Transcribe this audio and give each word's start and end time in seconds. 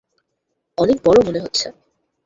অনেক 0.77 0.97
বড় 1.05 1.19
মনে 1.25 1.39
হচ্ছে। 1.39 1.67